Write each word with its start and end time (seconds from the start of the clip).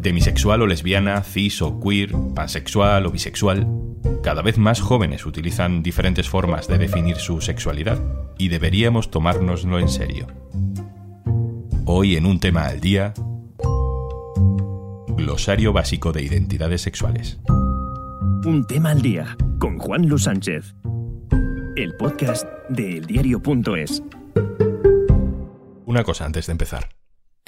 Demisexual 0.00 0.62
o 0.62 0.66
lesbiana, 0.66 1.22
cis 1.22 1.60
o 1.60 1.78
queer, 1.78 2.12
pansexual 2.34 3.04
o 3.04 3.10
bisexual. 3.10 3.66
Cada 4.22 4.40
vez 4.40 4.56
más 4.56 4.80
jóvenes 4.80 5.26
utilizan 5.26 5.82
diferentes 5.82 6.28
formas 6.28 6.68
de 6.68 6.78
definir 6.78 7.16
su 7.16 7.42
sexualidad 7.42 8.02
y 8.38 8.48
deberíamos 8.48 9.10
tomárnoslo 9.10 9.78
en 9.78 9.88
serio. 9.90 10.26
Hoy 11.84 12.16
en 12.16 12.24
un 12.24 12.40
tema 12.40 12.66
al 12.66 12.80
día, 12.80 13.12
glosario 15.08 15.74
básico 15.74 16.12
de 16.12 16.22
identidades 16.22 16.80
sexuales. 16.80 17.38
Un 18.46 18.64
tema 18.66 18.92
al 18.92 19.02
día 19.02 19.36
con 19.58 19.78
Juan 19.78 20.08
Luis 20.08 20.22
Sánchez. 20.22 20.74
El 21.76 21.94
podcast 21.96 22.46
de 22.70 22.96
eldiario.es. 22.96 24.02
Una 25.84 26.04
cosa 26.04 26.24
antes 26.24 26.46
de 26.46 26.52
empezar. 26.52 26.99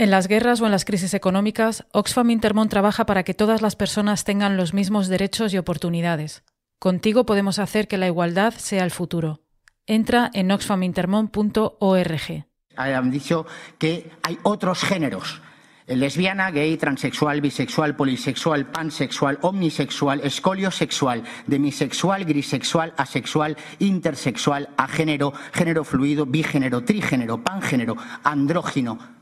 En 0.02 0.11
las 0.11 0.27
guerras 0.27 0.61
o 0.61 0.66
en 0.66 0.73
las 0.73 0.84
crisis 0.84 1.15
económicas, 1.15 1.87
Oxfam 1.92 2.30
Intermón 2.30 2.69
trabaja 2.69 3.06
para 3.06 3.23
que 3.23 3.34
todas 3.34 3.62
las 3.62 3.77
personas 3.77 4.24
tengan 4.24 4.56
los 4.56 4.74
mismos 4.74 5.06
derechos 5.06 5.55
y 5.55 5.59
oportunidades. 5.59 6.43
Contigo 6.80 7.24
podemos 7.24 7.60
hacer 7.60 7.87
que 7.87 7.98
la 7.98 8.09
igualdad 8.09 8.52
sea 8.52 8.83
el 8.83 8.91
futuro. 8.91 9.43
Entra 9.87 10.29
en 10.34 10.51
oxfamintermon.org. 10.51 12.46
Han 12.74 13.10
dicho 13.12 13.46
que 13.79 14.10
hay 14.24 14.38
otros 14.43 14.83
géneros. 14.83 15.41
Lesbiana, 15.87 16.51
gay, 16.51 16.77
transexual, 16.77 17.41
bisexual, 17.41 17.95
polisexual, 17.95 18.66
pansexual, 18.73 19.38
omnisexual, 19.43 20.21
escoliosexual, 20.24 21.23
demisexual, 21.46 22.24
grisexual, 22.24 22.93
asexual, 22.96 23.57
intersexual, 23.79 24.69
agénero, 24.77 25.32
género 25.52 25.84
fluido, 25.84 26.27
bigénero, 26.27 26.82
trigénero, 26.82 27.45
pangénero, 27.45 27.96
andrógino. 28.24 29.21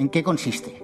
¿En 0.00 0.08
qué 0.08 0.22
consiste? 0.22 0.82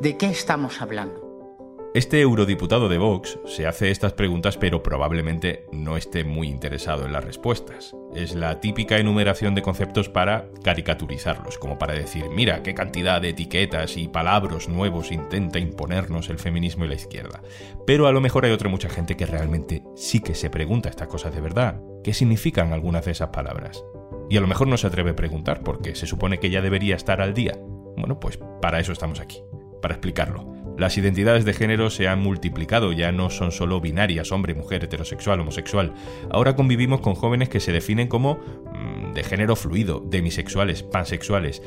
¿De 0.00 0.16
qué 0.16 0.26
estamos 0.26 0.82
hablando? 0.82 1.92
Este 1.94 2.20
eurodiputado 2.20 2.88
de 2.88 2.98
Vox 2.98 3.38
se 3.46 3.64
hace 3.64 3.92
estas 3.92 4.12
preguntas 4.12 4.56
pero 4.56 4.82
probablemente 4.82 5.66
no 5.70 5.96
esté 5.96 6.24
muy 6.24 6.48
interesado 6.48 7.06
en 7.06 7.12
las 7.12 7.22
respuestas. 7.22 7.94
Es 8.16 8.34
la 8.34 8.58
típica 8.58 8.98
enumeración 8.98 9.54
de 9.54 9.62
conceptos 9.62 10.08
para 10.08 10.50
caricaturizarlos, 10.64 11.58
como 11.58 11.78
para 11.78 11.94
decir, 11.94 12.24
mira 12.28 12.64
qué 12.64 12.74
cantidad 12.74 13.22
de 13.22 13.28
etiquetas 13.28 13.96
y 13.96 14.08
palabras 14.08 14.68
nuevos 14.68 15.12
intenta 15.12 15.60
imponernos 15.60 16.28
el 16.28 16.40
feminismo 16.40 16.86
y 16.86 16.88
la 16.88 16.96
izquierda. 16.96 17.40
Pero 17.86 18.08
a 18.08 18.12
lo 18.12 18.20
mejor 18.20 18.44
hay 18.44 18.50
otra 18.50 18.68
mucha 18.68 18.88
gente 18.88 19.16
que 19.16 19.26
realmente 19.26 19.84
sí 19.94 20.18
que 20.18 20.34
se 20.34 20.50
pregunta 20.50 20.88
estas 20.88 21.06
cosas 21.06 21.32
de 21.32 21.40
verdad. 21.40 21.80
¿Qué 22.02 22.12
significan 22.12 22.72
algunas 22.72 23.04
de 23.04 23.12
esas 23.12 23.28
palabras? 23.28 23.84
Y 24.28 24.36
a 24.36 24.40
lo 24.40 24.48
mejor 24.48 24.66
no 24.66 24.76
se 24.76 24.88
atreve 24.88 25.12
a 25.12 25.16
preguntar 25.16 25.62
porque 25.62 25.94
se 25.94 26.08
supone 26.08 26.40
que 26.40 26.50
ya 26.50 26.62
debería 26.62 26.96
estar 26.96 27.20
al 27.20 27.32
día. 27.32 27.56
Bueno, 27.98 28.20
pues 28.20 28.38
para 28.60 28.80
eso 28.80 28.92
estamos 28.92 29.20
aquí, 29.20 29.42
para 29.82 29.94
explicarlo. 29.94 30.58
Las 30.78 30.96
identidades 30.96 31.44
de 31.44 31.54
género 31.54 31.90
se 31.90 32.06
han 32.06 32.20
multiplicado, 32.20 32.92
ya 32.92 33.10
no 33.10 33.30
son 33.30 33.50
solo 33.50 33.80
binarias, 33.80 34.30
hombre, 34.30 34.54
mujer, 34.54 34.84
heterosexual, 34.84 35.40
homosexual. 35.40 35.92
Ahora 36.30 36.54
convivimos 36.54 37.00
con 37.00 37.16
jóvenes 37.16 37.48
que 37.48 37.58
se 37.58 37.72
definen 37.72 38.06
como 38.06 38.34
mm, 38.34 39.12
de 39.12 39.24
género 39.24 39.56
fluido, 39.56 40.00
demisexuales, 40.06 40.84
pansexuales. 40.84 41.62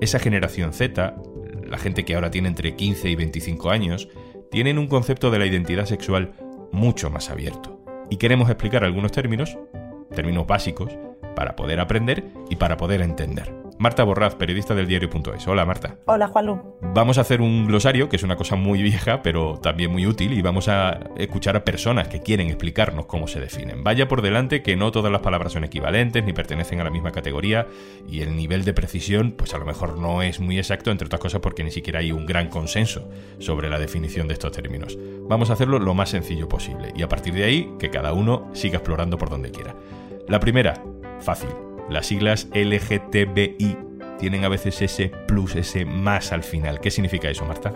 Esa 0.00 0.18
generación 0.18 0.72
Z, 0.72 1.14
la 1.62 1.76
gente 1.76 2.06
que 2.06 2.14
ahora 2.14 2.30
tiene 2.30 2.48
entre 2.48 2.74
15 2.74 3.10
y 3.10 3.14
25 3.16 3.70
años, 3.70 4.08
tienen 4.50 4.78
un 4.78 4.86
concepto 4.86 5.30
de 5.30 5.38
la 5.38 5.46
identidad 5.46 5.84
sexual 5.84 6.32
mucho 6.72 7.10
más 7.10 7.28
abierto. 7.28 7.84
Y 8.08 8.16
queremos 8.16 8.48
explicar 8.48 8.82
algunos 8.82 9.12
términos, 9.12 9.58
términos 10.14 10.46
básicos, 10.46 10.96
para 11.36 11.54
poder 11.54 11.80
aprender 11.80 12.24
y 12.48 12.56
para 12.56 12.78
poder 12.78 13.02
entender. 13.02 13.63
Marta 13.76 14.04
Borraz, 14.04 14.36
periodista 14.36 14.74
del 14.74 14.86
diario.es. 14.86 15.48
Hola 15.48 15.66
Marta. 15.66 15.96
Hola 16.06 16.28
Juanlu. 16.28 16.76
Vamos 16.80 17.18
a 17.18 17.22
hacer 17.22 17.40
un 17.40 17.66
glosario, 17.66 18.08
que 18.08 18.16
es 18.16 18.22
una 18.22 18.36
cosa 18.36 18.54
muy 18.54 18.82
vieja, 18.82 19.20
pero 19.20 19.58
también 19.60 19.90
muy 19.90 20.06
útil, 20.06 20.32
y 20.32 20.42
vamos 20.42 20.68
a 20.68 21.00
escuchar 21.16 21.56
a 21.56 21.64
personas 21.64 22.06
que 22.06 22.20
quieren 22.20 22.46
explicarnos 22.46 23.06
cómo 23.06 23.26
se 23.26 23.40
definen. 23.40 23.82
Vaya 23.82 24.06
por 24.06 24.22
delante 24.22 24.62
que 24.62 24.76
no 24.76 24.92
todas 24.92 25.10
las 25.10 25.22
palabras 25.22 25.52
son 25.52 25.64
equivalentes 25.64 26.24
ni 26.24 26.32
pertenecen 26.32 26.80
a 26.80 26.84
la 26.84 26.90
misma 26.90 27.10
categoría, 27.10 27.66
y 28.08 28.20
el 28.20 28.36
nivel 28.36 28.64
de 28.64 28.74
precisión, 28.74 29.34
pues 29.36 29.54
a 29.54 29.58
lo 29.58 29.64
mejor 29.64 29.98
no 29.98 30.22
es 30.22 30.38
muy 30.38 30.56
exacto, 30.56 30.92
entre 30.92 31.06
otras 31.06 31.20
cosas 31.20 31.40
porque 31.40 31.64
ni 31.64 31.72
siquiera 31.72 31.98
hay 31.98 32.12
un 32.12 32.26
gran 32.26 32.48
consenso 32.48 33.10
sobre 33.40 33.68
la 33.68 33.80
definición 33.80 34.28
de 34.28 34.34
estos 34.34 34.52
términos. 34.52 34.96
Vamos 35.28 35.50
a 35.50 35.54
hacerlo 35.54 35.80
lo 35.80 35.94
más 35.94 36.10
sencillo 36.10 36.48
posible, 36.48 36.92
y 36.94 37.02
a 37.02 37.08
partir 37.08 37.34
de 37.34 37.44
ahí, 37.44 37.74
que 37.80 37.90
cada 37.90 38.12
uno 38.12 38.48
siga 38.52 38.76
explorando 38.76 39.18
por 39.18 39.30
donde 39.30 39.50
quiera. 39.50 39.74
La 40.28 40.38
primera, 40.38 40.80
fácil 41.20 41.50
las 41.88 42.06
siglas 42.06 42.48
LGTBI 42.54 43.76
tienen 44.18 44.44
a 44.44 44.48
veces 44.48 44.80
ese 44.80 45.10
plus, 45.26 45.56
ese 45.56 45.84
más 45.84 46.32
al 46.32 46.42
final. 46.42 46.80
¿Qué 46.80 46.90
significa 46.90 47.28
eso, 47.28 47.44
Marta? 47.44 47.72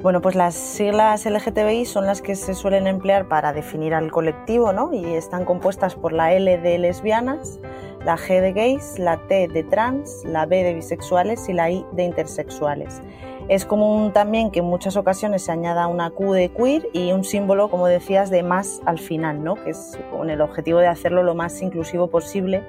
Bueno, 0.00 0.20
pues 0.20 0.34
las 0.34 0.54
siglas 0.54 1.24
LGTBI 1.24 1.84
son 1.86 2.06
las 2.06 2.20
que 2.20 2.34
se 2.34 2.54
suelen 2.54 2.86
emplear 2.86 3.28
para 3.28 3.52
definir 3.52 3.94
al 3.94 4.10
colectivo, 4.10 4.72
¿no? 4.72 4.92
Y 4.92 5.14
están 5.14 5.44
compuestas 5.44 5.94
por 5.94 6.12
la 6.12 6.32
L 6.32 6.58
de 6.58 6.78
lesbianas, 6.78 7.60
la 8.04 8.16
G 8.16 8.40
de 8.40 8.52
gays, 8.52 8.98
la 8.98 9.18
T 9.28 9.48
de 9.48 9.62
trans, 9.62 10.22
la 10.24 10.46
B 10.46 10.62
de 10.64 10.74
bisexuales 10.74 11.48
y 11.48 11.52
la 11.52 11.70
I 11.70 11.86
de 11.92 12.04
intersexuales. 12.04 13.00
Es 13.46 13.66
común 13.66 14.12
también 14.14 14.50
que 14.50 14.60
en 14.60 14.64
muchas 14.64 14.96
ocasiones 14.96 15.44
se 15.44 15.52
añada 15.52 15.86
una 15.86 16.08
Q 16.08 16.32
de 16.32 16.50
queer 16.50 16.88
y 16.94 17.12
un 17.12 17.24
símbolo, 17.24 17.68
como 17.68 17.86
decías, 17.86 18.30
de 18.30 18.42
más 18.42 18.80
al 18.86 18.98
final, 18.98 19.44
¿no? 19.44 19.56
que 19.56 19.70
es 19.70 19.98
con 20.10 20.30
el 20.30 20.40
objetivo 20.40 20.78
de 20.78 20.86
hacerlo 20.86 21.22
lo 21.22 21.34
más 21.34 21.60
inclusivo 21.60 22.08
posible 22.08 22.64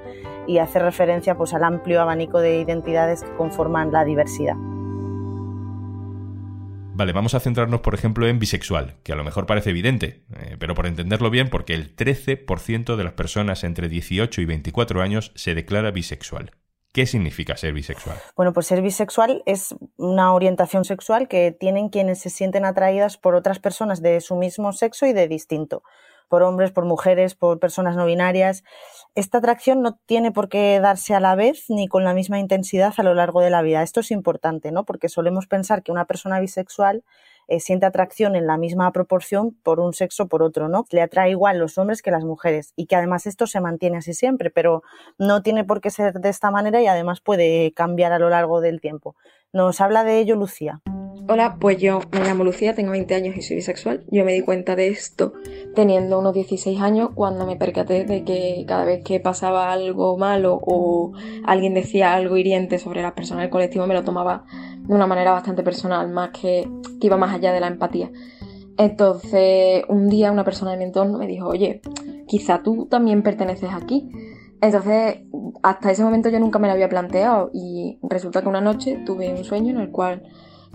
y 0.46 0.58
hacer 0.58 0.82
referencia 0.82 1.34
pues, 1.34 1.54
al 1.54 1.64
amplio 1.64 2.02
abanico 2.02 2.40
de 2.40 2.60
identidades 2.60 3.22
que 3.22 3.34
conforman 3.36 3.90
la 3.90 4.04
diversidad. 4.04 4.56
Vale, 6.94 7.12
vamos 7.12 7.34
a 7.34 7.40
centrarnos, 7.40 7.80
por 7.80 7.94
ejemplo, 7.94 8.26
en 8.26 8.38
bisexual, 8.38 8.96
que 9.02 9.12
a 9.12 9.16
lo 9.16 9.24
mejor 9.24 9.46
parece 9.46 9.70
evidente, 9.70 10.24
eh, 10.34 10.56
pero 10.58 10.74
por 10.74 10.86
entenderlo 10.86 11.30
bien, 11.30 11.48
porque 11.48 11.74
el 11.74 11.94
13% 11.94 12.96
de 12.96 13.04
las 13.04 13.12
personas 13.12 13.64
entre 13.64 13.88
18 13.88 14.40
y 14.40 14.44
24 14.44 15.02
años 15.02 15.32
se 15.34 15.54
declara 15.54 15.90
bisexual. 15.90 16.52
¿Qué 16.96 17.04
significa 17.04 17.58
ser 17.58 17.74
bisexual? 17.74 18.16
Bueno, 18.36 18.54
pues 18.54 18.68
ser 18.68 18.80
bisexual 18.80 19.42
es 19.44 19.74
una 19.98 20.32
orientación 20.32 20.86
sexual 20.86 21.28
que 21.28 21.52
tienen 21.52 21.90
quienes 21.90 22.20
se 22.20 22.30
sienten 22.30 22.64
atraídas 22.64 23.18
por 23.18 23.34
otras 23.34 23.58
personas 23.58 24.00
de 24.00 24.22
su 24.22 24.34
mismo 24.34 24.72
sexo 24.72 25.04
y 25.04 25.12
de 25.12 25.28
distinto, 25.28 25.82
por 26.30 26.42
hombres, 26.42 26.72
por 26.72 26.86
mujeres, 26.86 27.34
por 27.34 27.60
personas 27.60 27.96
no 27.96 28.06
binarias. 28.06 28.64
Esta 29.14 29.36
atracción 29.36 29.82
no 29.82 29.98
tiene 30.06 30.32
por 30.32 30.48
qué 30.48 30.80
darse 30.80 31.14
a 31.14 31.20
la 31.20 31.34
vez 31.34 31.66
ni 31.68 31.86
con 31.86 32.02
la 32.02 32.14
misma 32.14 32.38
intensidad 32.38 32.94
a 32.96 33.02
lo 33.02 33.12
largo 33.12 33.42
de 33.42 33.50
la 33.50 33.60
vida. 33.60 33.82
Esto 33.82 34.00
es 34.00 34.10
importante, 34.10 34.72
¿no? 34.72 34.86
Porque 34.86 35.10
solemos 35.10 35.46
pensar 35.46 35.82
que 35.82 35.92
una 35.92 36.06
persona 36.06 36.40
bisexual 36.40 37.04
eh, 37.48 37.60
siente 37.60 37.86
atracción 37.86 38.36
en 38.36 38.46
la 38.46 38.56
misma 38.56 38.90
proporción 38.92 39.56
por 39.62 39.80
un 39.80 39.92
sexo 39.92 40.26
por 40.26 40.42
otro, 40.42 40.68
¿no? 40.68 40.86
Le 40.90 41.02
atrae 41.02 41.30
igual 41.30 41.58
los 41.58 41.78
hombres 41.78 42.02
que 42.02 42.10
las 42.10 42.24
mujeres 42.24 42.72
y 42.76 42.86
que 42.86 42.96
además 42.96 43.26
esto 43.26 43.46
se 43.46 43.60
mantiene 43.60 43.98
así 43.98 44.14
siempre, 44.14 44.50
pero 44.50 44.82
no 45.18 45.42
tiene 45.42 45.64
por 45.64 45.80
qué 45.80 45.90
ser 45.90 46.14
de 46.14 46.28
esta 46.28 46.50
manera 46.50 46.80
y 46.82 46.86
además 46.86 47.20
puede 47.20 47.72
cambiar 47.72 48.12
a 48.12 48.18
lo 48.18 48.30
largo 48.30 48.60
del 48.60 48.80
tiempo. 48.80 49.14
Nos 49.52 49.80
habla 49.80 50.04
de 50.04 50.18
ello 50.18 50.36
Lucía. 50.36 50.82
Hola, 51.28 51.56
pues 51.58 51.78
yo 51.78 52.00
me 52.12 52.20
llamo 52.20 52.44
Lucía, 52.44 52.76
tengo 52.76 52.92
20 52.92 53.12
años 53.16 53.36
y 53.36 53.42
soy 53.42 53.56
bisexual. 53.56 54.04
Yo 54.12 54.24
me 54.24 54.32
di 54.32 54.42
cuenta 54.42 54.76
de 54.76 54.86
esto 54.86 55.32
teniendo 55.74 56.20
unos 56.20 56.32
16 56.34 56.80
años 56.80 57.10
cuando 57.16 57.46
me 57.46 57.56
percaté 57.56 58.04
de 58.04 58.22
que 58.22 58.64
cada 58.68 58.84
vez 58.84 59.02
que 59.02 59.18
pasaba 59.18 59.72
algo 59.72 60.16
malo 60.18 60.60
o 60.62 61.14
alguien 61.44 61.74
decía 61.74 62.14
algo 62.14 62.36
hiriente 62.36 62.78
sobre 62.78 63.02
las 63.02 63.12
personas 63.12 63.42
del 63.42 63.50
colectivo 63.50 63.88
me 63.88 63.94
lo 63.94 64.04
tomaba 64.04 64.44
de 64.86 64.94
una 64.94 65.06
manera 65.06 65.32
bastante 65.32 65.62
personal, 65.62 66.08
más 66.08 66.30
que, 66.30 66.68
que 67.00 67.06
iba 67.06 67.16
más 67.16 67.34
allá 67.34 67.52
de 67.52 67.60
la 67.60 67.68
empatía. 67.68 68.10
Entonces, 68.78 69.84
un 69.88 70.08
día 70.08 70.32
una 70.32 70.44
persona 70.44 70.72
de 70.72 70.76
mi 70.76 70.84
entorno 70.84 71.18
me 71.18 71.26
dijo, 71.26 71.48
oye, 71.48 71.80
quizá 72.26 72.62
tú 72.62 72.86
también 72.86 73.22
perteneces 73.22 73.70
aquí. 73.72 74.10
Entonces, 74.60 75.22
hasta 75.62 75.90
ese 75.90 76.04
momento 76.04 76.28
yo 76.28 76.40
nunca 76.40 76.58
me 76.58 76.68
lo 76.68 76.74
había 76.74 76.88
planteado 76.88 77.50
y 77.52 77.98
resulta 78.02 78.42
que 78.42 78.48
una 78.48 78.60
noche 78.60 79.02
tuve 79.04 79.32
un 79.32 79.44
sueño 79.44 79.70
en 79.70 79.80
el 79.80 79.90
cual 79.90 80.22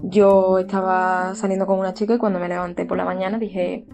yo 0.03 0.59
estaba 0.59 1.35
saliendo 1.35 1.65
con 1.67 1.79
una 1.79 1.93
chica 1.93 2.15
y 2.15 2.17
cuando 2.17 2.39
me 2.39 2.47
levanté 2.47 2.85
por 2.85 2.97
la 2.97 3.05
mañana 3.05 3.37
dije, 3.37 3.85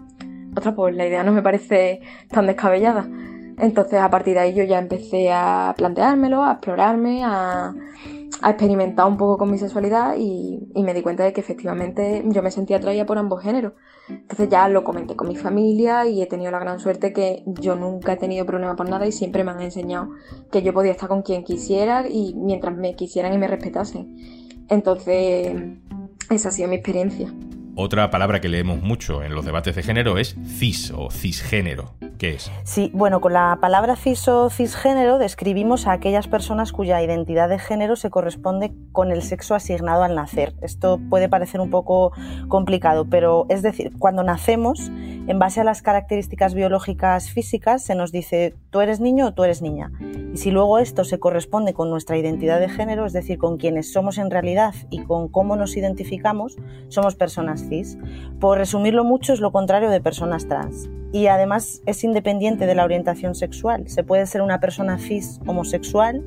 otra, 0.56 0.74
pues 0.74 0.94
la 0.94 1.06
idea 1.06 1.22
no 1.22 1.32
me 1.32 1.42
parece 1.42 2.00
tan 2.30 2.46
descabellada. 2.46 3.08
Entonces, 3.58 3.98
a 3.98 4.10
partir 4.10 4.34
de 4.34 4.40
ahí 4.40 4.54
yo 4.54 4.62
ya 4.64 4.78
empecé 4.78 5.32
a 5.32 5.74
planteármelo, 5.76 6.44
a 6.44 6.52
explorarme, 6.52 7.24
a, 7.24 7.74
experimentar 8.46 9.06
un 9.06 9.16
poco 9.16 9.36
con 9.36 9.50
mi 9.50 9.58
sexualidad 9.58 10.14
y, 10.16 10.60
me 10.76 10.94
di 10.94 11.02
cuenta 11.02 11.24
de 11.24 11.32
que 11.32 11.40
efectivamente 11.40 12.22
yo 12.26 12.42
me 12.42 12.52
sentía 12.52 12.76
atraída 12.76 13.04
por 13.04 13.18
ambos 13.18 13.42
géneros. 13.42 13.72
Entonces 14.08 14.48
ya 14.48 14.68
lo 14.68 14.84
comenté 14.84 15.16
con 15.16 15.28
mi 15.28 15.36
familia 15.36 16.06
y 16.06 16.22
he 16.22 16.26
tenido 16.26 16.50
la 16.52 16.60
gran 16.60 16.78
suerte 16.78 17.12
que 17.12 17.42
yo 17.46 17.74
nunca 17.74 18.12
he 18.12 18.16
tenido 18.16 18.46
problema 18.46 18.76
por 18.76 18.88
nada 18.88 19.06
y 19.06 19.12
siempre 19.12 19.44
me 19.44 19.50
han 19.50 19.60
enseñado 19.60 20.10
que 20.52 20.62
yo 20.62 20.72
podía 20.72 20.92
estar 20.92 21.08
con 21.08 21.22
quien 21.22 21.42
quisiera 21.42 22.08
y 22.08 22.34
mientras 22.34 22.76
me 22.76 22.94
quisieran 22.94 23.34
y 23.34 23.38
me 23.38 23.48
respetasen. 23.48 24.16
Entonces, 24.68 25.52
esa 26.30 26.48
ha 26.48 26.52
sido 26.52 26.68
mi 26.68 26.76
experiencia. 26.76 27.32
Otra 27.74 28.10
palabra 28.10 28.40
que 28.40 28.48
leemos 28.48 28.82
mucho 28.82 29.22
en 29.22 29.34
los 29.34 29.44
debates 29.44 29.74
de 29.76 29.82
género 29.82 30.18
es 30.18 30.36
cis 30.44 30.92
o 30.94 31.10
cisgénero. 31.10 31.94
¿Qué 32.18 32.34
es? 32.34 32.50
Sí, 32.64 32.90
bueno, 32.92 33.20
con 33.20 33.32
la 33.32 33.58
palabra 33.60 33.94
cis 33.94 34.26
o 34.26 34.50
cisgénero 34.50 35.18
describimos 35.18 35.86
a 35.86 35.92
aquellas 35.92 36.26
personas 36.26 36.72
cuya 36.72 37.00
identidad 37.00 37.48
de 37.48 37.60
género 37.60 37.94
se 37.94 38.10
corresponde 38.10 38.72
con 38.90 39.12
el 39.12 39.22
sexo 39.22 39.54
asignado 39.54 40.02
al 40.02 40.16
nacer. 40.16 40.54
Esto 40.60 40.98
puede 41.10 41.28
parecer 41.28 41.60
un 41.60 41.70
poco 41.70 42.10
complicado, 42.48 43.06
pero 43.08 43.46
es 43.48 43.62
decir, 43.62 43.92
cuando 44.00 44.24
nacemos, 44.24 44.90
en 44.90 45.38
base 45.38 45.60
a 45.60 45.64
las 45.64 45.80
características 45.80 46.54
biológicas 46.54 47.30
físicas, 47.30 47.84
se 47.84 47.94
nos 47.94 48.10
dice 48.10 48.56
tú 48.70 48.80
eres 48.80 48.98
niño 48.98 49.28
o 49.28 49.34
tú 49.34 49.44
eres 49.44 49.62
niña. 49.62 49.92
Y 50.34 50.38
si 50.38 50.50
luego 50.50 50.80
esto 50.80 51.04
se 51.04 51.20
corresponde 51.20 51.72
con 51.72 51.88
nuestra 51.88 52.18
identidad 52.18 52.58
de 52.58 52.68
género, 52.68 53.06
es 53.06 53.12
decir, 53.12 53.38
con 53.38 53.58
quienes 53.58 53.92
somos 53.92 54.18
en 54.18 54.32
realidad 54.32 54.74
y 54.90 55.04
con 55.04 55.28
cómo 55.28 55.54
nos 55.54 55.76
identificamos, 55.76 56.56
somos 56.88 57.14
personas 57.14 57.68
cis. 57.68 57.96
Por 58.40 58.58
resumirlo 58.58 59.04
mucho, 59.04 59.32
es 59.32 59.38
lo 59.38 59.52
contrario 59.52 59.88
de 59.88 60.00
personas 60.00 60.48
trans 60.48 60.88
y 61.12 61.26
además 61.26 61.82
es 61.86 62.04
independiente 62.04 62.66
de 62.66 62.74
la 62.74 62.84
orientación 62.84 63.34
sexual. 63.34 63.88
Se 63.88 64.04
puede 64.04 64.26
ser 64.26 64.42
una 64.42 64.60
persona 64.60 64.98
cis 64.98 65.40
homosexual 65.46 66.24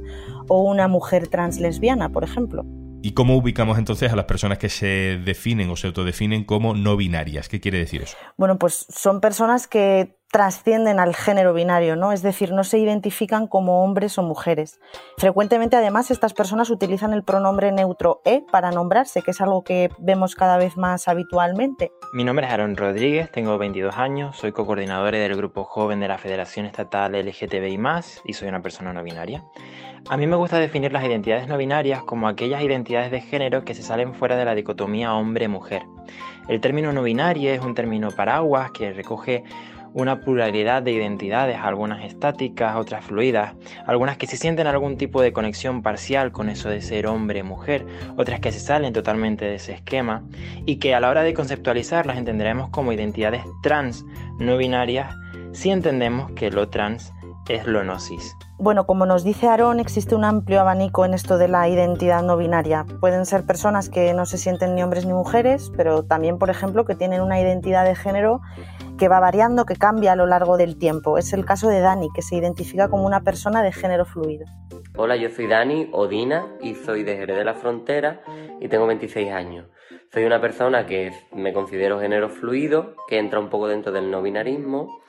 o 0.47 0.63
una 0.63 0.87
mujer 0.87 1.27
trans 1.27 1.59
lesbiana, 1.59 2.09
por 2.09 2.23
ejemplo. 2.23 2.65
¿Y 3.03 3.13
cómo 3.13 3.35
ubicamos 3.35 3.79
entonces 3.79 4.11
a 4.11 4.15
las 4.15 4.25
personas 4.25 4.59
que 4.59 4.69
se 4.69 5.19
definen 5.25 5.69
o 5.71 5.75
se 5.75 5.87
autodefinen 5.87 6.43
como 6.43 6.75
no 6.75 6.97
binarias? 6.97 7.49
¿Qué 7.49 7.59
quiere 7.59 7.79
decir 7.79 8.03
eso? 8.03 8.15
Bueno, 8.37 8.59
pues 8.59 8.85
son 8.89 9.21
personas 9.21 9.67
que 9.67 10.20
trascienden 10.31 10.99
al 10.99 11.13
género 11.13 11.53
binario, 11.53 11.95
¿no? 11.95 12.11
Es 12.11 12.21
decir, 12.21 12.53
no 12.53 12.63
se 12.63 12.79
identifican 12.79 13.47
como 13.47 13.83
hombres 13.83 14.17
o 14.17 14.23
mujeres. 14.23 14.79
Frecuentemente, 15.17 15.75
además, 15.75 16.09
estas 16.09 16.33
personas 16.33 16.69
utilizan 16.69 17.13
el 17.13 17.23
pronombre 17.23 17.71
neutro 17.71 18.21
e 18.23 18.43
para 18.51 18.71
nombrarse, 18.71 19.21
que 19.21 19.31
es 19.31 19.41
algo 19.41 19.63
que 19.63 19.89
vemos 19.99 20.35
cada 20.35 20.57
vez 20.57 20.77
más 20.77 21.07
habitualmente. 21.07 21.91
Mi 22.13 22.23
nombre 22.23 22.47
es 22.47 22.53
Aaron 22.53 22.77
Rodríguez, 22.77 23.29
tengo 23.31 23.57
22 23.57 23.97
años, 23.97 24.37
soy 24.37 24.53
co-coordinador 24.53 25.11
del 25.11 25.35
grupo 25.35 25.65
joven 25.65 25.99
de 25.99 26.07
la 26.07 26.17
Federación 26.17 26.65
Estatal 26.65 27.13
LGTBI+, 27.13 27.77
y 28.25 28.33
soy 28.33 28.47
una 28.47 28.61
persona 28.61 28.93
no 28.93 29.03
binaria. 29.03 29.43
A 30.09 30.17
mí 30.17 30.27
me 30.27 30.35
gusta 30.35 30.57
definir 30.57 30.91
las 30.91 31.03
identidades 31.03 31.47
no 31.47 31.57
binarias 31.57 32.03
como 32.03 32.27
aquellas 32.27 32.61
identidades 32.63 33.11
de 33.11 33.21
género 33.21 33.63
que 33.63 33.75
se 33.75 33.83
salen 33.83 34.13
fuera 34.13 34.35
de 34.35 34.45
la 34.45 34.55
dicotomía 34.55 35.13
hombre-mujer. 35.13 35.83
El 36.47 36.59
término 36.59 36.91
no 36.91 37.03
binario 37.03 37.51
es 37.51 37.61
un 37.61 37.75
término 37.75 38.11
paraguas 38.11 38.71
que 38.71 38.93
recoge 38.93 39.43
una 39.93 40.21
pluralidad 40.21 40.81
de 40.83 40.91
identidades, 40.91 41.57
algunas 41.61 42.03
estáticas, 42.03 42.75
otras 42.75 43.05
fluidas, 43.05 43.53
algunas 43.85 44.17
que 44.17 44.27
se 44.27 44.37
sienten 44.37 44.67
algún 44.67 44.97
tipo 44.97 45.21
de 45.21 45.33
conexión 45.33 45.81
parcial 45.81 46.31
con 46.31 46.49
eso 46.49 46.69
de 46.69 46.81
ser 46.81 47.07
hombre-mujer, 47.07 47.85
otras 48.17 48.39
que 48.39 48.51
se 48.51 48.59
salen 48.59 48.93
totalmente 48.93 49.45
de 49.45 49.55
ese 49.55 49.73
esquema 49.73 50.23
y 50.65 50.77
que 50.77 50.95
a 50.95 50.99
la 50.99 51.09
hora 51.09 51.23
de 51.23 51.33
conceptualizar 51.33 52.05
las 52.05 52.17
entenderemos 52.17 52.69
como 52.69 52.93
identidades 52.93 53.43
trans 53.63 54.05
no 54.39 54.57
binarias 54.57 55.15
si 55.51 55.69
entendemos 55.69 56.31
que 56.31 56.49
lo 56.51 56.69
trans 56.69 57.11
es 57.51 57.67
lo 57.67 57.83
no 57.83 57.99
cis. 57.99 58.35
Bueno, 58.57 58.85
como 58.85 59.05
nos 59.05 59.23
dice 59.23 59.47
Aarón, 59.47 59.79
existe 59.79 60.15
un 60.15 60.23
amplio 60.23 60.61
abanico 60.61 61.03
en 61.05 61.13
esto 61.13 61.37
de 61.37 61.47
la 61.47 61.67
identidad 61.67 62.21
no 62.23 62.37
binaria. 62.37 62.85
Pueden 62.99 63.25
ser 63.25 63.45
personas 63.45 63.89
que 63.89 64.13
no 64.13 64.25
se 64.25 64.37
sienten 64.37 64.75
ni 64.75 64.83
hombres 64.83 65.05
ni 65.05 65.13
mujeres, 65.13 65.71
pero 65.75 66.03
también, 66.03 66.37
por 66.37 66.49
ejemplo, 66.49 66.85
que 66.85 66.95
tienen 66.95 67.21
una 67.21 67.41
identidad 67.41 67.85
de 67.85 67.95
género 67.95 68.41
que 69.01 69.07
va 69.07 69.19
variando, 69.19 69.65
que 69.65 69.77
cambia 69.77 70.11
a 70.11 70.15
lo 70.15 70.27
largo 70.27 70.57
del 70.57 70.77
tiempo. 70.77 71.17
Es 71.17 71.33
el 71.33 71.43
caso 71.43 71.67
de 71.69 71.79
Dani, 71.79 72.09
que 72.13 72.21
se 72.21 72.35
identifica 72.35 72.87
como 72.87 73.07
una 73.07 73.21
persona 73.21 73.63
de 73.63 73.71
género 73.71 74.05
fluido. 74.05 74.45
Hola, 74.95 75.15
yo 75.15 75.31
soy 75.31 75.47
Dani 75.47 75.89
Odina 75.91 76.45
y 76.61 76.75
soy 76.75 77.01
de 77.01 77.17
Jerez 77.17 77.35
de 77.35 77.43
la 77.43 77.55
Frontera 77.55 78.21
y 78.59 78.67
tengo 78.67 78.85
26 78.85 79.31
años. 79.31 79.65
Soy 80.13 80.25
una 80.25 80.39
persona 80.39 80.85
que 80.85 81.11
me 81.33 81.51
considero 81.51 81.99
género 81.99 82.29
fluido, 82.29 82.93
que 83.07 83.17
entra 83.17 83.39
un 83.39 83.49
poco 83.49 83.67
dentro 83.67 83.91
del 83.91 84.11
no 84.11 84.21
binarismo 84.21 84.99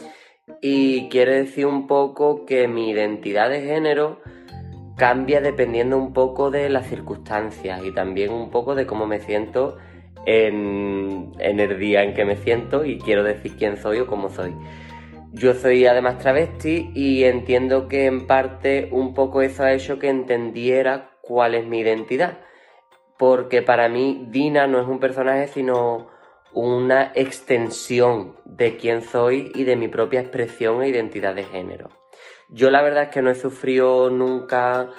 y 0.62 1.10
quiere 1.10 1.34
decir 1.34 1.66
un 1.66 1.86
poco 1.86 2.46
que 2.46 2.68
mi 2.68 2.88
identidad 2.88 3.50
de 3.50 3.60
género 3.60 4.22
cambia 4.96 5.42
dependiendo 5.42 5.98
un 5.98 6.14
poco 6.14 6.50
de 6.50 6.70
las 6.70 6.86
circunstancias 6.86 7.84
y 7.84 7.92
también 7.92 8.32
un 8.32 8.48
poco 8.48 8.74
de 8.74 8.86
cómo 8.86 9.06
me 9.06 9.20
siento 9.20 9.76
en, 10.26 11.32
el 11.38 11.78
día 11.78 12.02
en 12.02 12.14
que 12.14 12.24
me 12.24 12.36
siento 12.36 12.84
y 12.84 12.98
quiero 12.98 13.22
decir 13.22 13.56
quién 13.56 13.76
soy 13.76 14.00
o 14.00 14.06
cómo 14.06 14.28
soy. 14.30 14.54
Yo 15.32 15.54
soy 15.54 15.86
además 15.86 16.18
travesti 16.18 16.90
y 16.94 17.24
entiendo 17.24 17.88
que 17.88 18.06
en 18.06 18.26
parte 18.26 18.88
un 18.92 19.14
poco 19.14 19.42
eso 19.42 19.64
ha 19.64 19.72
hecho 19.72 19.98
que 19.98 20.08
entendiera 20.08 21.16
cuál 21.22 21.54
es 21.54 21.66
mi 21.66 21.80
identidad. 21.80 22.38
Porque 23.18 23.62
para 23.62 23.88
mí 23.88 24.26
Dina 24.30 24.66
no 24.66 24.80
es 24.80 24.86
un 24.86 25.00
personaje 25.00 25.48
sino 25.48 26.08
una 26.52 27.12
extensión 27.14 28.36
de 28.44 28.76
quién 28.76 29.02
soy 29.02 29.50
y 29.54 29.64
de 29.64 29.76
mi 29.76 29.88
propia 29.88 30.20
expresión 30.20 30.82
e 30.82 30.88
identidad 30.88 31.34
de 31.34 31.44
género. 31.44 31.88
Yo 32.50 32.70
la 32.70 32.82
verdad 32.82 33.04
es 33.04 33.08
que 33.08 33.22
no 33.22 33.30
he 33.30 33.34
sufrido 33.34 34.10
nunca 34.10 34.90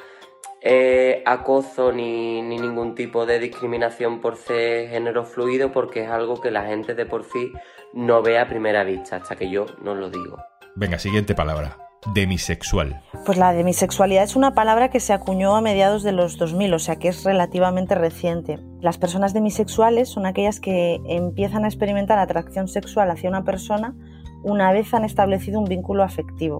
eh, 0.65 1.21
acoso 1.25 1.92
ni, 1.92 2.42
ni, 2.42 2.57
ningún 2.57 2.95
tipo 2.95 3.25
de 3.25 3.38
discriminación 3.38 4.21
por 4.21 4.38
ser 4.38 4.89
género 4.89 5.25
fluido 5.25 5.74
porque 5.74 6.04
es 6.04 6.10
algo 6.10 6.39
que 6.39 6.51
la 6.51 6.63
gente 6.63 6.95
de 6.95 7.06
por 7.06 7.25
sí 7.25 7.51
no 7.94 8.21
ve 8.21 8.39
a 8.39 8.48
primera 8.48 8.86
vista 8.86 9.18
hasta 9.18 9.36
que 9.36 9.50
yo 9.50 9.65
no 9.81 9.94
lo 9.94 10.10
digo. 10.10 10.38
Venga, 10.75 10.98
siguiente 10.98 11.36
palabra. 11.36 11.77
Demisexual. 12.13 13.01
Pues 13.25 13.38
la 13.38 13.54
demisexualidad 13.54 14.24
es 14.24 14.36
una 14.36 14.54
palabra 14.54 14.89
que 14.89 15.00
se 15.00 15.13
acuñó 15.13 15.56
a 15.56 15.62
mediados 15.62 16.01
de 16.04 16.12
los 16.12 16.38
2000, 16.38 16.74
o 16.74 16.80
sea 16.80 16.95
que 16.98 17.10
es 17.10 17.24
relativamente 17.24 17.95
reciente. 17.95 18.60
Las 18.80 18.98
personas 18.98 19.33
demisexuales 19.33 20.10
son 20.10 20.25
aquellas 20.25 20.60
que 20.60 21.00
empiezan 21.07 21.65
a 21.65 21.68
experimentar 21.68 22.19
atracción 22.19 22.68
sexual 22.68 23.12
hacia 23.12 23.30
una 23.30 23.44
persona 23.44 23.95
una 24.44 24.74
vez 24.74 24.94
han 24.94 25.06
establecido 25.06 25.60
un 25.60 25.65
vínculo 25.65 26.04
afectivo. 26.04 26.60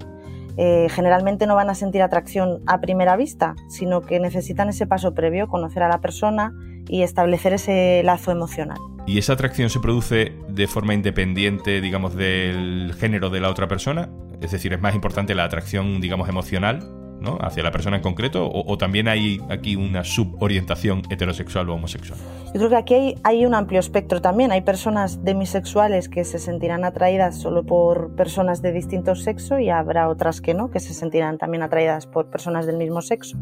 Eh, 0.58 0.88
generalmente 0.90 1.48
no 1.48 1.56
van 1.56 1.70
a 1.70 1.76
sentir 1.76 2.02
atracción 2.02 2.62
a 2.68 2.80
primera 2.80 3.16
vista, 3.16 3.56
sino 3.70 4.02
que 4.02 4.20
necesitan 4.20 4.70
ese 4.70 4.86
paso 4.88 5.14
previo, 5.14 5.48
conocer 5.48 5.84
a 5.84 5.90
la 5.90 6.02
persona 6.02 6.54
y 6.88 7.02
establecer 7.02 7.54
ese 7.54 8.02
lazo 8.04 8.32
emocional. 8.32 8.78
¿Y 9.06 9.18
esa 9.18 9.34
atracción 9.34 9.70
se 9.70 9.80
produce 9.80 10.34
de 10.48 10.68
forma 10.68 10.94
independiente, 10.94 11.82
digamos, 11.82 12.16
del 12.16 12.94
género 12.98 13.30
de 13.30 13.42
la 13.42 13.50
otra 13.50 13.68
persona? 13.68 14.10
Es 14.42 14.52
decir, 14.52 14.74
es 14.74 14.82
más 14.82 14.96
importante 14.96 15.36
la 15.36 15.44
atracción, 15.44 16.00
digamos, 16.00 16.30
emocional, 16.30 17.03
¿no? 17.24 17.38
Hacia 17.42 17.64
la 17.64 17.72
persona 17.72 17.98
en 17.98 18.04
concreto, 18.04 18.50
o, 18.52 18.78
también 18.78 19.08
hay 19.08 19.42
aquí 19.50 19.76
una 19.76 20.04
suborientación 20.04 21.02
heterosexual 21.10 21.70
o 21.70 21.76
homosexual. 21.76 22.20
Yo 22.48 22.60
creo 22.60 22.70
que 22.70 22.76
aquí 22.76 22.94
hay, 22.94 23.16
hay, 23.24 23.46
un 23.46 23.56
amplio 23.56 23.80
espectro 23.80 24.22
también. 24.22 24.52
Hay 24.52 24.62
personas 24.62 25.24
demisexuales 25.24 26.10
que 26.10 26.26
se 26.26 26.38
sentirán 26.38 26.84
atraídas 26.84 27.40
solo 27.40 27.66
por 27.66 28.16
personas 28.16 28.62
de 28.62 28.74
distinto 28.74 29.16
sexo 29.16 29.58
y 29.58 29.70
habrá 29.70 30.10
otras 30.10 30.42
que 30.42 30.54
no, 30.54 30.70
que 30.70 30.80
se 30.80 30.94
sentirán 30.94 31.38
también 31.38 31.64
atraídas 31.64 32.06
por 32.06 32.30
personas 32.30 32.68
del 32.68 32.78
mismo 32.78 33.02
sexo. 33.02 33.38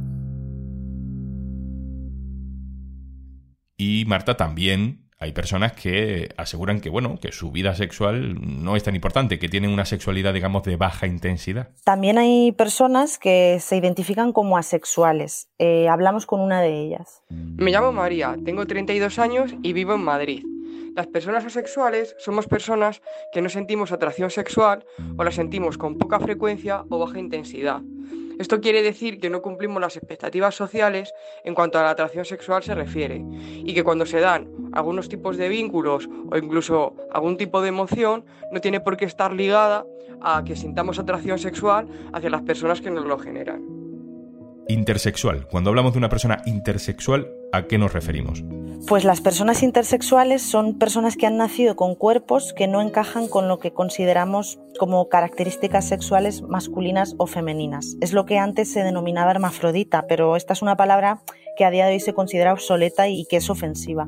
Y 3.77 4.05
Marta 4.05 4.37
también 4.37 5.00
hay 5.21 5.33
personas 5.33 5.73
que 5.73 6.33
aseguran 6.35 6.81
que, 6.81 6.89
bueno, 6.89 7.19
que 7.21 7.31
su 7.31 7.51
vida 7.51 7.75
sexual 7.75 8.35
no 8.41 8.75
es 8.75 8.81
tan 8.81 8.95
importante, 8.95 9.37
que 9.37 9.47
tienen 9.47 9.69
una 9.69 9.85
sexualidad, 9.85 10.33
digamos, 10.33 10.63
de 10.63 10.77
baja 10.77 11.05
intensidad. 11.05 11.69
También 11.83 12.17
hay 12.17 12.51
personas 12.53 13.19
que 13.19 13.59
se 13.59 13.77
identifican 13.77 14.33
como 14.33 14.57
asexuales. 14.57 15.47
Eh, 15.59 15.87
hablamos 15.87 16.25
con 16.25 16.39
una 16.39 16.59
de 16.61 16.73
ellas. 16.73 17.21
Me 17.29 17.69
llamo 17.69 17.91
María, 17.91 18.35
tengo 18.43 18.65
32 18.65 19.19
años 19.19 19.53
y 19.61 19.73
vivo 19.73 19.93
en 19.93 20.01
Madrid. 20.01 20.43
Las 20.95 21.05
personas 21.05 21.45
asexuales 21.45 22.15
somos 22.17 22.47
personas 22.47 23.03
que 23.31 23.43
no 23.43 23.49
sentimos 23.49 23.91
atracción 23.91 24.31
sexual 24.31 24.83
o 25.17 25.23
la 25.23 25.31
sentimos 25.31 25.77
con 25.77 25.99
poca 25.99 26.19
frecuencia 26.19 26.83
o 26.89 26.97
baja 26.97 27.19
intensidad. 27.19 27.81
Esto 28.39 28.61
quiere 28.61 28.81
decir 28.81 29.19
que 29.19 29.29
no 29.29 29.41
cumplimos 29.41 29.81
las 29.81 29.97
expectativas 29.97 30.55
sociales 30.55 31.13
en 31.43 31.53
cuanto 31.53 31.79
a 31.79 31.83
la 31.83 31.91
atracción 31.91 32.25
sexual 32.25 32.63
se 32.63 32.75
refiere 32.75 33.23
y 33.63 33.73
que 33.73 33.83
cuando 33.83 34.05
se 34.05 34.19
dan 34.19 34.49
algunos 34.73 35.09
tipos 35.09 35.37
de 35.37 35.49
vínculos 35.49 36.09
o 36.29 36.37
incluso 36.37 36.95
algún 37.11 37.37
tipo 37.37 37.61
de 37.61 37.69
emoción 37.69 38.25
no 38.51 38.61
tiene 38.61 38.79
por 38.79 38.97
qué 38.97 39.05
estar 39.05 39.33
ligada 39.33 39.85
a 40.21 40.43
que 40.43 40.55
sintamos 40.55 40.99
atracción 40.99 41.39
sexual 41.39 41.87
hacia 42.13 42.29
las 42.29 42.41
personas 42.43 42.81
que 42.81 42.91
nos 42.91 43.05
lo 43.05 43.17
generan. 43.17 43.63
Intersexual. 44.67 45.47
Cuando 45.47 45.69
hablamos 45.69 45.93
de 45.93 45.99
una 45.99 46.09
persona 46.09 46.41
intersexual, 46.45 47.29
¿a 47.51 47.63
qué 47.63 47.77
nos 47.77 47.93
referimos? 47.93 48.43
Pues 48.87 49.05
las 49.05 49.21
personas 49.21 49.63
intersexuales 49.63 50.41
son 50.41 50.77
personas 50.77 51.15
que 51.15 51.25
han 51.25 51.37
nacido 51.37 51.75
con 51.75 51.95
cuerpos 51.95 52.53
que 52.53 52.67
no 52.67 52.81
encajan 52.81 53.27
con 53.27 53.47
lo 53.47 53.59
que 53.59 53.71
consideramos 53.71 54.59
como 54.79 55.07
características 55.07 55.87
sexuales 55.87 56.41
masculinas 56.41 57.15
o 57.17 57.27
femeninas. 57.27 57.95
Es 58.01 58.11
lo 58.11 58.25
que 58.25 58.37
antes 58.37 58.71
se 58.71 58.83
denominaba 58.83 59.31
hermafrodita, 59.31 60.07
pero 60.07 60.35
esta 60.35 60.53
es 60.53 60.61
una 60.61 60.75
palabra 60.75 61.21
que 61.55 61.65
a 61.65 61.71
día 61.71 61.85
de 61.85 61.93
hoy 61.93 61.99
se 61.99 62.13
considera 62.13 62.53
obsoleta 62.53 63.07
y 63.07 63.25
que 63.25 63.37
es 63.37 63.49
ofensiva. 63.49 64.07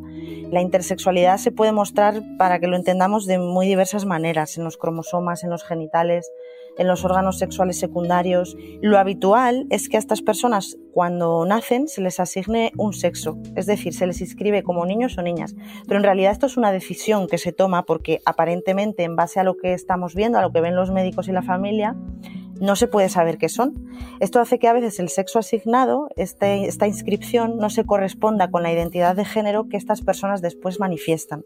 La 0.52 0.62
intersexualidad 0.62 1.38
se 1.38 1.52
puede 1.52 1.72
mostrar, 1.72 2.22
para 2.38 2.60
que 2.60 2.68
lo 2.68 2.76
entendamos, 2.76 3.26
de 3.26 3.40
muy 3.40 3.68
diversas 3.68 4.06
maneras, 4.06 4.58
en 4.58 4.64
los 4.64 4.78
cromosomas, 4.78 5.44
en 5.44 5.50
los 5.50 5.64
genitales, 5.64 6.30
en 6.78 6.88
los 6.88 7.06
órganos 7.06 7.40
sexuales 7.40 7.80
secundarios. 7.80 8.56
Lo 8.82 8.98
habitual 8.98 9.68
es 9.70 9.90
que 9.90 9.98
a 9.98 10.00
estas 10.00 10.22
personas 10.22 10.78
cuando 10.92 11.46
nacen 11.46 11.88
se 11.88 12.02
les 12.02 12.20
asigne 12.20 12.72
un 12.78 12.94
sexo, 12.94 13.38
es 13.56 13.66
decir, 13.66 13.94
se 13.94 14.08
les 14.08 14.22
inscribe 14.22 14.64
como 14.64 14.86
niños 14.86 15.18
o 15.18 15.22
niñas. 15.22 15.56
Pero 15.88 15.98
en 15.98 16.04
realidad 16.04 16.32
esto 16.32 16.46
es 16.46 16.58
una 16.58 16.72
decisión 16.72 17.28
que 17.28 17.38
se 17.38 17.52
toma 17.52 17.84
porque 17.84 18.22
aparentemente 18.26 19.04
en 19.04 19.16
base 19.16 19.40
a 19.40 19.44
lo 19.44 19.58
que 19.58 19.74
estamos 19.74 20.16
viendo, 20.16 20.38
a 20.38 20.42
lo 20.42 20.52
que 20.52 20.62
ven 20.62 20.76
los 20.76 20.92
médicos 20.92 21.28
y 21.28 21.32
la 21.32 21.42
familia, 21.42 21.96
no 22.60 22.76
se 22.76 22.88
puede 22.88 23.10
saber 23.10 23.38
qué 23.38 23.50
son. 23.50 23.90
Esto 24.20 24.40
hace 24.40 24.60
que 24.60 24.68
a 24.68 24.74
veces 24.74 25.00
el 25.00 25.10
sexo 25.10 25.40
asignado, 25.40 26.10
este, 26.16 26.66
esta 26.68 26.88
inscripción, 26.88 27.58
no 27.58 27.70
se 27.70 27.84
corresponda 27.84 28.50
con 28.50 28.64
la 28.64 28.72
identidad 28.72 29.16
de 29.16 29.26
género 29.26 29.68
que 29.68 29.78
estas 29.78 30.02
personas 30.02 30.42
después 30.42 30.80
manifiestan. 30.80 31.44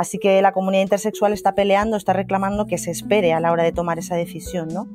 Así 0.00 0.18
que 0.18 0.40
la 0.40 0.52
comunidad 0.52 0.80
intersexual 0.80 1.34
está 1.34 1.54
peleando, 1.54 1.98
está 1.98 2.14
reclamando 2.14 2.66
que 2.66 2.78
se 2.78 2.90
espere 2.90 3.34
a 3.34 3.40
la 3.40 3.52
hora 3.52 3.64
de 3.64 3.72
tomar 3.72 3.98
esa 3.98 4.16
decisión. 4.16 4.68
¿no? 4.68 4.88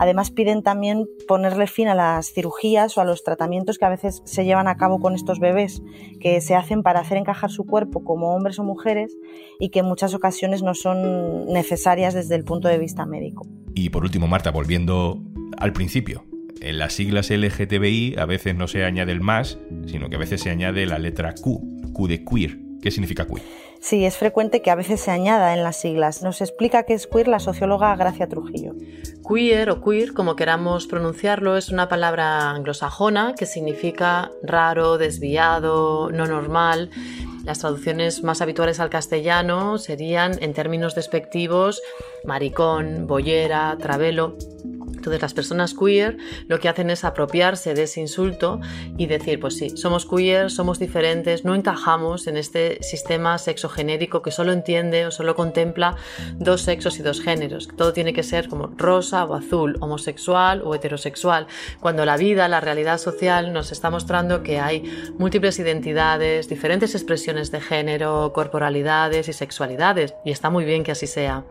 Además 0.00 0.32
piden 0.32 0.64
también 0.64 1.06
ponerle 1.28 1.68
fin 1.68 1.86
a 1.86 1.94
las 1.94 2.32
cirugías 2.32 2.98
o 2.98 3.00
a 3.00 3.04
los 3.04 3.22
tratamientos 3.22 3.78
que 3.78 3.84
a 3.84 3.88
veces 3.88 4.20
se 4.24 4.44
llevan 4.44 4.66
a 4.66 4.76
cabo 4.76 4.98
con 4.98 5.14
estos 5.14 5.38
bebés, 5.38 5.80
que 6.18 6.40
se 6.40 6.56
hacen 6.56 6.82
para 6.82 6.98
hacer 6.98 7.18
encajar 7.18 7.52
su 7.52 7.66
cuerpo 7.66 8.02
como 8.02 8.34
hombres 8.34 8.58
o 8.58 8.64
mujeres 8.64 9.16
y 9.60 9.68
que 9.68 9.78
en 9.78 9.86
muchas 9.86 10.12
ocasiones 10.12 10.64
no 10.64 10.74
son 10.74 11.46
necesarias 11.46 12.12
desde 12.14 12.34
el 12.34 12.42
punto 12.42 12.66
de 12.66 12.78
vista 12.78 13.06
médico. 13.06 13.46
Y 13.76 13.90
por 13.90 14.02
último, 14.02 14.26
Marta, 14.26 14.50
volviendo 14.50 15.22
al 15.56 15.72
principio. 15.72 16.24
En 16.60 16.78
las 16.78 16.94
siglas 16.94 17.30
LGTBI 17.30 18.16
a 18.18 18.26
veces 18.26 18.56
no 18.56 18.66
se 18.66 18.84
añade 18.84 19.12
el 19.12 19.20
más, 19.20 19.60
sino 19.86 20.10
que 20.10 20.16
a 20.16 20.18
veces 20.18 20.40
se 20.40 20.50
añade 20.50 20.84
la 20.86 20.98
letra 20.98 21.36
Q, 21.40 21.92
Q 21.92 22.08
de 22.08 22.24
queer. 22.24 22.58
¿Qué 22.82 22.90
significa 22.90 23.24
queer? 23.24 23.67
Sí, 23.80 24.04
es 24.04 24.16
frecuente 24.16 24.60
que 24.60 24.70
a 24.70 24.74
veces 24.74 25.00
se 25.00 25.10
añada 25.10 25.54
en 25.54 25.62
las 25.62 25.76
siglas. 25.76 26.22
Nos 26.22 26.40
explica 26.40 26.82
qué 26.82 26.94
es 26.94 27.06
queer 27.06 27.28
la 27.28 27.38
socióloga 27.38 27.94
Gracia 27.96 28.28
Trujillo. 28.28 28.74
Queer 29.28 29.70
o 29.70 29.80
queer, 29.80 30.14
como 30.14 30.36
queramos 30.36 30.86
pronunciarlo, 30.86 31.56
es 31.56 31.68
una 31.68 31.88
palabra 31.88 32.50
anglosajona 32.50 33.34
que 33.38 33.46
significa 33.46 34.30
raro, 34.42 34.98
desviado, 34.98 36.10
no 36.10 36.26
normal. 36.26 36.90
Las 37.44 37.60
traducciones 37.60 38.22
más 38.24 38.42
habituales 38.42 38.80
al 38.80 38.90
castellano 38.90 39.78
serían, 39.78 40.32
en 40.42 40.54
términos 40.54 40.94
despectivos, 40.94 41.80
maricón, 42.24 43.06
boyera, 43.06 43.76
travelo. 43.78 44.36
Entonces 45.08 45.22
las 45.22 45.34
personas 45.34 45.74
queer 45.74 46.18
lo 46.48 46.60
que 46.60 46.68
hacen 46.68 46.90
es 46.90 47.02
apropiarse 47.02 47.72
de 47.72 47.84
ese 47.84 48.00
insulto 48.00 48.60
y 48.98 49.06
decir, 49.06 49.40
pues 49.40 49.56
sí, 49.56 49.70
somos 49.70 50.04
queer, 50.04 50.50
somos 50.50 50.78
diferentes, 50.78 51.44
no 51.46 51.54
encajamos 51.54 52.26
en 52.26 52.36
este 52.36 52.82
sistema 52.82 53.38
sexogenérico 53.38 54.20
que 54.20 54.30
solo 54.30 54.52
entiende 54.52 55.06
o 55.06 55.10
solo 55.10 55.34
contempla 55.34 55.96
dos 56.34 56.60
sexos 56.60 56.98
y 56.98 57.02
dos 57.02 57.22
géneros. 57.22 57.68
Todo 57.74 57.94
tiene 57.94 58.12
que 58.12 58.22
ser 58.22 58.48
como 58.48 58.66
rosa 58.76 59.24
o 59.24 59.34
azul, 59.34 59.78
homosexual 59.80 60.60
o 60.62 60.74
heterosexual, 60.74 61.46
cuando 61.80 62.04
la 62.04 62.18
vida, 62.18 62.46
la 62.48 62.60
realidad 62.60 62.98
social 62.98 63.52
nos 63.52 63.72
está 63.72 63.88
mostrando 63.88 64.42
que 64.42 64.60
hay 64.60 64.82
múltiples 65.18 65.58
identidades, 65.58 66.48
diferentes 66.48 66.94
expresiones 66.94 67.50
de 67.50 67.60
género, 67.62 68.32
corporalidades 68.34 69.28
y 69.28 69.32
sexualidades, 69.32 70.14
y 70.24 70.32
está 70.32 70.50
muy 70.50 70.66
bien 70.66 70.84
que 70.84 70.92
así 70.92 71.06
sea. 71.06 71.44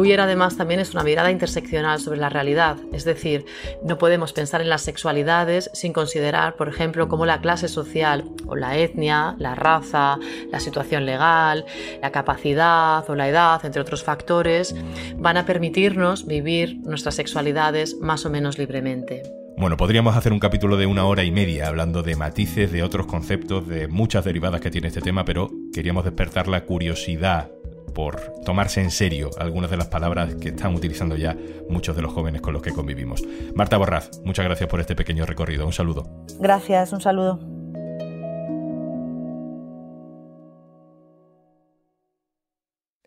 Queer 0.00 0.20
además 0.20 0.56
también 0.56 0.80
es 0.80 0.94
una 0.94 1.02
mirada 1.02 1.30
interseccional 1.30 1.98
sobre 1.98 2.20
la 2.20 2.28
realidad, 2.28 2.76
es 2.92 3.04
decir, 3.04 3.44
no 3.82 3.98
podemos 3.98 4.32
pensar 4.32 4.60
en 4.60 4.68
las 4.68 4.82
sexualidades 4.82 5.70
sin 5.72 5.92
considerar, 5.92 6.54
por 6.54 6.68
ejemplo, 6.68 7.08
cómo 7.08 7.26
la 7.26 7.40
clase 7.40 7.66
social 7.66 8.24
o 8.46 8.54
la 8.54 8.76
etnia, 8.76 9.34
la 9.38 9.54
raza, 9.54 10.18
la 10.52 10.60
situación 10.60 11.04
legal, 11.04 11.64
la 12.00 12.12
capacidad 12.12 13.08
o 13.10 13.14
la 13.14 13.28
edad, 13.28 13.64
entre 13.64 13.82
otros 13.82 14.04
factores, 14.04 14.74
van 15.16 15.36
a 15.36 15.46
permitirnos 15.46 16.26
vivir 16.26 16.78
nuestras 16.84 17.16
sexualidades 17.16 17.96
más 18.00 18.24
o 18.24 18.30
menos 18.30 18.56
libremente. 18.58 19.22
Bueno, 19.56 19.76
podríamos 19.76 20.16
hacer 20.16 20.32
un 20.32 20.38
capítulo 20.38 20.76
de 20.76 20.86
una 20.86 21.04
hora 21.06 21.24
y 21.24 21.32
media 21.32 21.66
hablando 21.66 22.04
de 22.04 22.14
matices, 22.14 22.70
de 22.70 22.84
otros 22.84 23.06
conceptos, 23.06 23.66
de 23.66 23.88
muchas 23.88 24.24
derivadas 24.24 24.60
que 24.60 24.70
tiene 24.70 24.86
este 24.86 25.00
tema, 25.00 25.24
pero 25.24 25.50
queríamos 25.74 26.04
despertar 26.04 26.46
la 26.46 26.64
curiosidad 26.64 27.50
por 27.98 28.32
tomarse 28.44 28.80
en 28.80 28.92
serio 28.92 29.30
algunas 29.40 29.72
de 29.72 29.76
las 29.76 29.88
palabras 29.88 30.36
que 30.36 30.50
están 30.50 30.72
utilizando 30.72 31.16
ya 31.16 31.36
muchos 31.68 31.96
de 31.96 32.02
los 32.02 32.12
jóvenes 32.12 32.40
con 32.40 32.52
los 32.52 32.62
que 32.62 32.70
convivimos. 32.70 33.24
Marta 33.56 33.76
Borraz, 33.76 34.20
muchas 34.24 34.44
gracias 34.44 34.70
por 34.70 34.78
este 34.78 34.94
pequeño 34.94 35.26
recorrido. 35.26 35.66
Un 35.66 35.72
saludo. 35.72 36.08
Gracias, 36.38 36.92
un 36.92 37.00
saludo. 37.00 37.40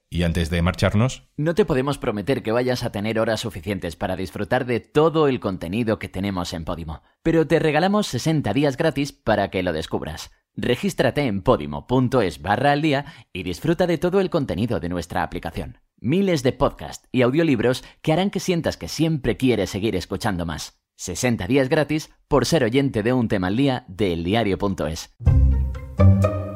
Y 0.09 0.23
antes 0.23 0.49
de 0.49 0.61
marcharnos... 0.61 1.23
No 1.37 1.55
te 1.55 1.63
podemos 1.63 1.97
prometer 1.97 2.43
que 2.43 2.51
vayas 2.51 2.83
a 2.83 2.91
tener 2.91 3.17
horas 3.17 3.39
suficientes 3.39 3.95
para 3.95 4.17
disfrutar 4.17 4.65
de 4.65 4.81
todo 4.81 5.29
el 5.29 5.39
contenido 5.39 5.99
que 5.99 6.09
tenemos 6.09 6.51
en 6.51 6.65
Podimo, 6.65 7.01
pero 7.23 7.47
te 7.47 7.59
regalamos 7.59 8.07
60 8.07 8.51
días 8.51 8.75
gratis 8.75 9.13
para 9.13 9.49
que 9.51 9.63
lo 9.63 9.71
descubras. 9.71 10.31
Regístrate 10.55 11.21
en 11.21 11.41
podimo.es 11.41 12.41
barra 12.41 12.73
al 12.73 12.81
día 12.81 13.05
y 13.31 13.43
disfruta 13.43 13.87
de 13.87 13.97
todo 13.97 14.19
el 14.19 14.29
contenido 14.29 14.79
de 14.79 14.89
nuestra 14.89 15.23
aplicación. 15.23 15.77
Miles 15.99 16.43
de 16.43 16.51
podcasts 16.51 17.07
y 17.11 17.21
audiolibros 17.21 17.83
que 18.01 18.11
harán 18.11 18.31
que 18.31 18.39
sientas 18.39 18.75
que 18.75 18.87
siempre 18.87 19.37
quieres 19.37 19.69
seguir 19.69 19.95
escuchando 19.95 20.45
más. 20.45 20.81
60 20.97 21.47
días 21.47 21.69
gratis 21.69 22.11
por 22.27 22.45
ser 22.45 22.63
oyente 22.63 23.01
de 23.01 23.13
un 23.13 23.27
tema 23.27 23.47
al 23.47 23.57
día 23.57 23.85
de 23.87 24.13
eldiario.es. 24.13 25.15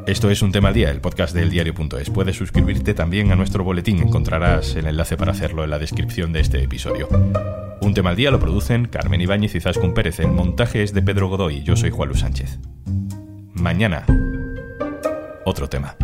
Esto 0.07 0.29
es 0.29 0.43
Un 0.43 0.51
Tema 0.51 0.67
al 0.67 0.75
Día, 0.75 0.91
el 0.91 1.01
podcast 1.01 1.33
del 1.33 1.49
diario.es. 1.49 2.11
Puedes 2.11 2.35
suscribirte 2.35 2.93
también 2.93 3.31
a 3.31 3.35
nuestro 3.35 3.63
boletín. 3.63 3.97
Encontrarás 3.97 4.75
el 4.75 4.85
enlace 4.85 5.17
para 5.17 5.31
hacerlo 5.31 5.63
en 5.63 5.71
la 5.71 5.79
descripción 5.79 6.31
de 6.31 6.41
este 6.41 6.61
episodio. 6.61 7.09
Un 7.81 7.93
Tema 7.95 8.11
al 8.11 8.15
Día 8.15 8.29
lo 8.29 8.39
producen 8.39 8.85
Carmen 8.85 9.21
Ibáñez 9.21 9.55
y 9.55 9.61
Zaskun 9.61 9.95
Pérez. 9.95 10.19
El 10.19 10.27
montaje 10.27 10.83
es 10.83 10.93
de 10.93 11.01
Pedro 11.01 11.27
Godoy. 11.29 11.63
Yo 11.63 11.75
soy 11.75 11.89
Juan 11.89 12.09
Luis 12.09 12.21
Sánchez. 12.21 12.59
Mañana, 13.65 14.05
otro 15.43 15.67
tema. 15.67 15.95